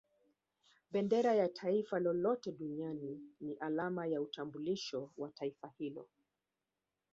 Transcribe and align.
Bendera 0.91 1.33
ya 1.35 1.49
Taifa 1.49 1.99
lolote 1.99 2.51
Duniani 2.51 3.21
ni 3.41 3.53
alama 3.53 4.05
ya 4.07 4.21
utambulisho 4.21 5.11
wa 5.17 5.29
Taifa 5.31 5.73
hilo 5.77 6.07